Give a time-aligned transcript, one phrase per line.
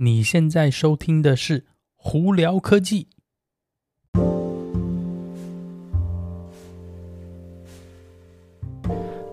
[0.00, 1.60] 你现在收听的是
[1.96, 3.04] 《胡聊科技》。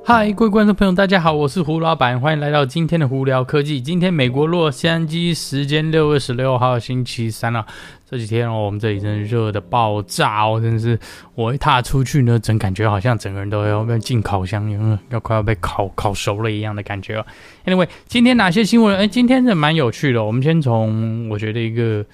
[0.07, 3.81] 嗨，各位观众朋友，大家好，我是胡老板，欢迎来到今天的《胡聊科技》。
[3.83, 7.65] 今天美国洛杉矶时间六月十六号星期三了。
[8.07, 10.99] 这几天哦，我们这里真的热的爆炸哦，真的是
[11.33, 17.25] 我一踏出去呢，整感觉好像整个人都要被进烤箱，因为要快要被烤烤熟了一样的感觉哦。
[17.65, 18.95] Anyway，今天哪些新闻？
[18.95, 20.23] 哎，今天是蛮有趣的。
[20.23, 22.05] 我们先从我觉得一个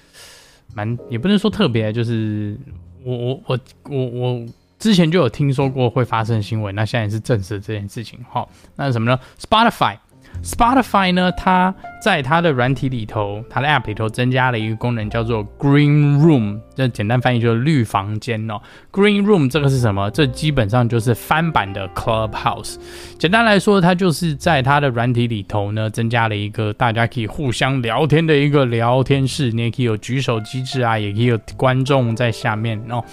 [0.74, 2.56] 蛮也不能说特别，就是
[3.04, 3.58] 我我我
[3.90, 4.46] 我我
[4.82, 8.18] 之前就有听说过会发生新闻，那现在也是证实这件事情。
[8.28, 9.96] 好，那是什么呢？Spotify。
[10.42, 18.60] Spotify 呢，它在它的软体里头，它的 App 里头增加了一个功能，叫做 Green Room，这简单翻译就是绿房间哦。
[18.90, 20.10] Green Room 这个是什么？
[20.10, 22.76] 这基本上就是翻版的 Clubhouse。
[23.18, 33.04] 简单来说，它就是在它的软体里头呢，增加了一个大家可以互相聊天的一个聊天室，你也可以有举手机制啊，也可以有观众在下面哦。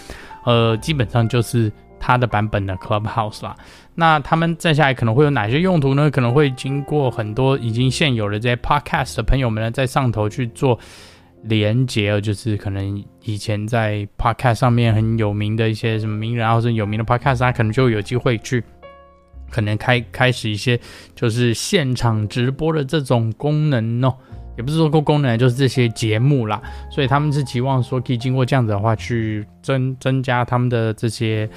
[0.45, 1.71] 呃，基本上就是。
[1.99, 3.55] 它的版本的 Clubhouse 啦，
[3.93, 6.09] 那他们接下来可能会有哪些用途呢？
[6.09, 10.79] 可能会经过很多已经现有的这些 Podcast 的朋友们呢，在上头去做
[11.43, 18.63] 连接，就是可能以前在 Podcast 上面很有名的一些什么名人，或者有名的 Podcast，他可能就有机会去，
[19.51, 20.79] 可能开开始一些
[21.13, 24.15] 就是现场直播的这种功能哦，
[24.57, 26.61] 也不是说过功能，就是这些节目啦。
[26.89, 31.49] 所以他们是期望说，可以经过这样子的话，去增增加他们的这些。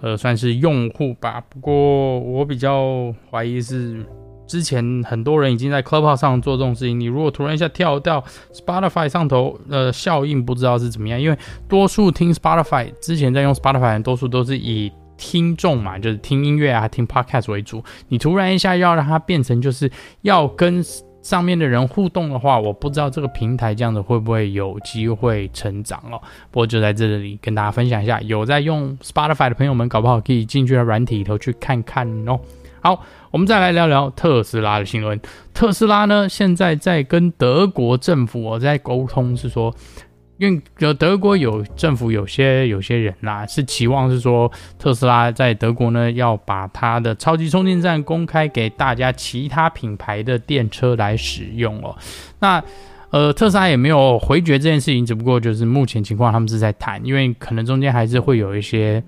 [0.00, 1.42] 呃，算是用户吧。
[1.48, 4.04] 不过我比较怀疑是，
[4.46, 6.98] 之前很多人已经在 Clubhouse 上做这种事情。
[6.98, 11.20] 你如果突然一下跳到 Spotify 上头，呃，效应不知道是怎么样。
[11.20, 11.36] 因为
[11.68, 17.82] 多数听 Spotify 之前在用 Spotify 的多数都是以听众嘛，就是听音乐啊、听 Podcast 为主。
[18.08, 19.90] 你突然一下要让它变成就是
[20.22, 20.82] 要跟
[21.28, 26.18] 上面的人互动的话，我不知道这个平台这样子会不会有机会成长哦。
[26.50, 32.40] 不过就在这里跟大家分享一下，有在用 Spotify 的朋友们，搞不好可以进去到软体里头去看看哦。
[32.80, 35.20] 好，我们再来聊聊特斯拉的新闻。
[35.52, 39.74] 特斯拉呢，现在在跟德国政府我在沟通，是说。
[40.38, 51.96] 因为有德国有政府有些有些人啦，是期望是说特斯拉在德国呢，要把它的超级充电站公开给大家其他品牌的电车来使用哦。
[52.38, 52.62] 那
[53.10, 59.02] 呃，特斯拉也没有回绝这件事情，只不过就是目前情况他们是在谈，因为可能中间还是会有一些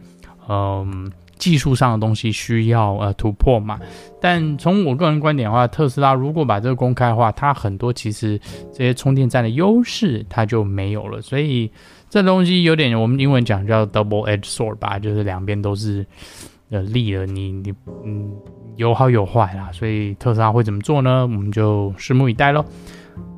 [0.49, 1.11] 嗯。
[1.41, 3.81] 技术上的东西需要呃突破嘛，
[4.21, 8.39] 但从我个人观点的话，特斯拉如果把这个公开的话，它很多其实
[8.71, 11.69] 这些充电站的优势它就没有了，所以
[12.11, 16.07] 这东西有点我们英文讲叫 double edge sword 吧，就是两边都是
[16.69, 17.75] 呃利了，你你
[18.05, 18.31] 嗯
[18.77, 21.23] 有好有坏啦，所以特斯拉会怎么做呢？
[21.23, 22.63] 我们就拭目以待喽。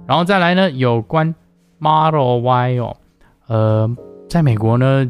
[0.08, 1.32] 然后再来呢，有关
[1.78, 2.96] Model Y 哦，
[3.46, 3.96] 呃，
[4.28, 5.08] 在美国呢。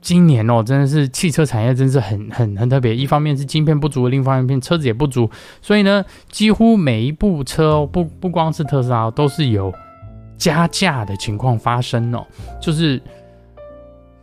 [0.00, 2.94] 今年哦，真的是汽车产业真是很很很特别。
[2.96, 5.30] 一方面是晶片不足，另一方面车子也不足，
[5.60, 9.72] 所以呢，几乎每一部车不不光是特斯拉，都是有
[10.36, 12.26] 加价的情况发生哦。
[12.60, 13.00] 就是，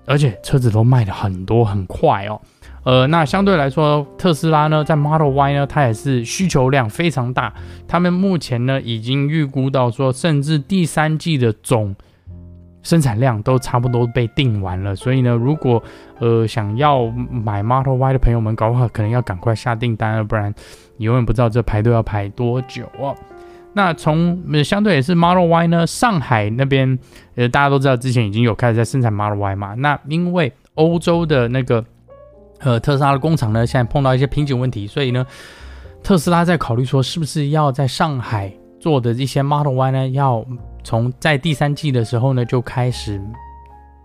[0.06, 2.42] 而且车子都卖得很多很快哦。
[2.84, 7.54] 呃，那相对来说，特斯拉呢，在 Model Y 呢，它也是需求量非常大。
[7.88, 11.96] 他们目前呢，已经预估到说，甚至第三季的总。
[12.88, 15.84] 生产量都差不多被定完了，所以呢，如果
[16.20, 20.54] 呃想要买 Model Y 的朋友们，搞不好可能要赶快下订单了，不然
[20.96, 23.14] 你永远不知道这排队要排多久哦。
[23.74, 26.98] 那从相对也是 Model Y 呢，上海那边
[27.36, 31.84] 呃大家都知道之前已经有开始在生产 Model Y 嘛，那因为欧洲的那个
[32.60, 35.26] 呃特斯拉的工厂呢，现在碰到一些瓶颈问题，所以呢，
[36.02, 38.50] 特斯拉在考虑说是不是要在上海
[38.80, 40.46] 做的一些 Model Y 呢要。
[40.84, 43.22] 从在第三季的时候呢，就开始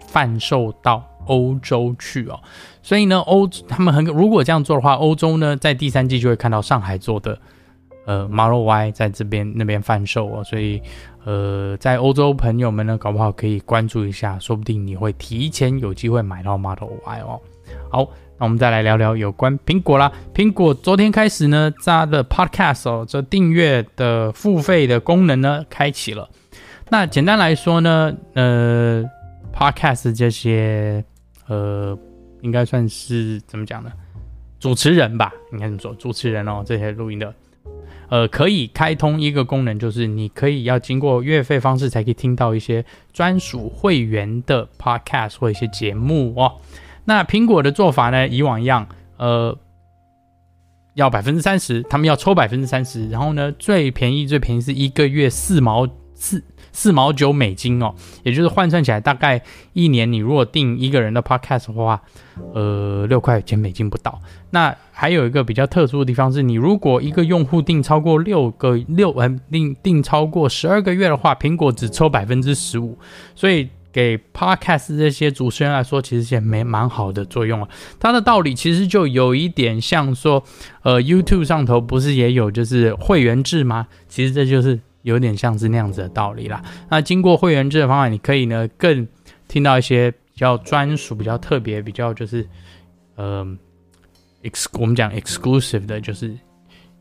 [0.09, 2.41] 贩售到欧洲去哦，
[2.83, 7.39] 所以呢，欧他们很如果这样做的话，欧洲呢在第三季就会看到上海做的
[8.05, 10.83] 呃 Model Y 在这边那边贩售哦，所以
[11.25, 17.41] 呃，在欧洲朋友们呢，搞不好可以关注一下，说不定你会提前有机会买到 Model Y 哦。
[17.89, 18.09] 好，
[18.39, 20.13] 那我们再来聊聊有关苹果啦。
[20.35, 26.29] 苹果昨天开始呢，它的 Podcast 哦，这订阅的付费的功能呢，开启了。
[26.91, 29.05] 那简单来说呢，呃
[29.55, 31.05] ，Podcast 这些，
[31.47, 31.97] 呃，
[32.41, 33.91] 应该算是怎么讲呢？
[34.59, 35.95] 主持人吧，应该怎么说？
[35.95, 37.35] 主持人哦，这些录音的，
[38.11, 46.53] 呃，可以开通一个功能，就是你可以要经过月费方式才可以听到一些专属会员的 Podcast 或一些节目哦。
[47.05, 49.57] 那苹果的做法呢，以往一样，呃，
[50.95, 55.89] 要百分之三十，他们要抽百分之三十，然后呢，最便宜最便宜是一个月四毛。
[56.15, 56.41] 四
[56.71, 62.01] 四毛九美金哦，也就是换算起来大概一年，你如果订一个人的 podcast 的话，
[62.55, 64.21] 呃，六块钱美金不到。
[64.51, 72.97] 那还有一个比较特殊的地方是，你如果一个用户订超过六个六呃订订超过十二个月的话，苹果只抽百分之十五，
[73.35, 73.69] 所以。
[73.93, 77.69] 给 Podcast 这些主持人来说，其实也没蛮好的作用啊。
[78.01, 80.43] 它的道理其实就有一点像说，
[80.83, 83.87] 呃，YouTube 上头不是也有就是会员制吗？
[84.09, 86.63] 其实这就是有点像是那样子的道理啦。
[86.89, 89.07] 那经过会员制的方法，你可以呢更
[89.47, 92.49] 听到一些比较专属、比较特别、比较就是
[93.17, 93.47] 呃
[94.43, 96.35] ，ex 我们讲 exclusive 的，就是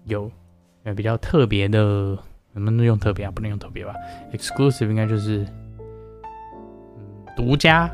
[0.06, 0.30] 有
[0.84, 2.18] 呃比较特别的，
[2.52, 3.32] 能不能用特别啊？
[3.32, 3.94] 不能用特别吧
[4.34, 5.48] ？exclusive 应该就是。
[7.42, 7.90] 独家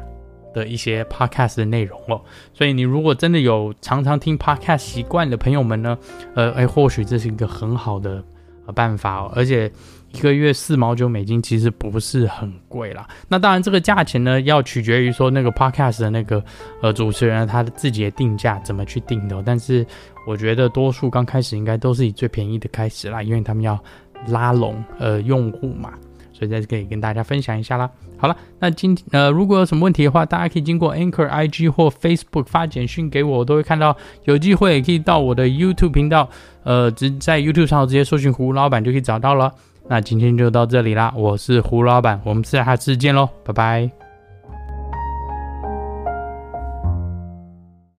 [0.54, 2.22] 的一些 podcast 的内容哦，
[2.54, 5.98] 所以你如果真的有常常听 podcast 习惯的朋友们呢，
[6.36, 8.22] 呃，哎，或许这是一个很好的
[8.76, 9.72] 办法哦，而且
[10.12, 13.08] 一个月四毛九美金其实不是很贵啦。
[13.30, 16.44] 那当然，这个价钱呢要取决于说那个 podcast 的那个
[16.82, 19.42] 呃主持人他的自己的定价怎么去定的。
[19.46, 19.86] 但是
[20.26, 23.80] 我觉得多数刚开始应该都是以最便宜的开始啦，因为他们要
[24.28, 25.94] 拉拢呃用户嘛。
[26.38, 27.90] 所以在这可以跟大家分享一下啦。
[28.18, 33.96] 好了，那今天呃，如果有什么问题的话，大家可以经过 Anchor IG 或 Facebook 发简讯给我，我都会看到。
[34.26, 36.30] 有机会也可以到我的 YouTube 频道，
[36.64, 39.52] 呃，直在 YouTube 上直接搜寻胡老板就可以找到了。
[39.90, 44.07] 那今天就到这里啦，我是胡老板，我们下次见喽，拜拜。